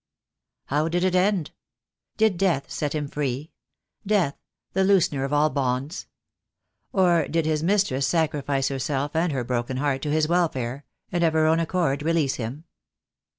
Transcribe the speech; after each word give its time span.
How 0.65 0.87
did 0.87 1.03
it 1.03 1.13
end? 1.13 1.51
Did 2.17 2.35
death 2.35 2.71
set 2.71 2.95
him 2.95 3.07
free— 3.07 3.51
death, 4.17 4.35
the 4.73 4.81
loosener 4.83 5.23
of 5.25 5.31
all 5.31 5.51
bonds? 5.51 6.07
Or 6.91 7.27
did 7.27 7.45
his 7.45 7.61
mistress 7.61 8.07
sacrifice 8.07 8.69
herself 8.69 9.15
and 9.15 9.31
her 9.31 9.43
broken 9.43 9.77
heart 9.77 10.01
to 10.01 10.09
his 10.09 10.27
welfare, 10.27 10.85
and 11.11 11.23
of 11.23 11.33
her 11.33 11.45
own 11.45 11.59
accord 11.59 12.01
release 12.01 12.37
him? 12.37 12.63